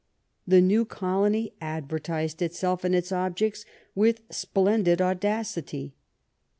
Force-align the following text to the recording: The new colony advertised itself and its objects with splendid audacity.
The 0.47 0.61
new 0.61 0.83
colony 0.83 1.53
advertised 1.61 2.41
itself 2.41 2.83
and 2.83 2.95
its 2.95 3.11
objects 3.11 3.65
with 3.93 4.23
splendid 4.31 4.99
audacity. 4.99 5.93